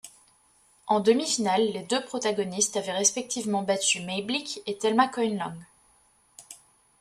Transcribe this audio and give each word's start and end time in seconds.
En 0.87 0.99
demi-finale, 0.99 1.73
les 1.73 1.83
deux 1.83 2.03
protagonistes 2.03 2.75
avaient 2.75 2.91
respectivement 2.91 3.61
battu 3.61 4.01
May 4.01 4.23
Blick 4.23 4.63
et 4.65 4.79
Thelma 4.79 5.07
Coyne 5.07 5.37
Long. 5.37 5.53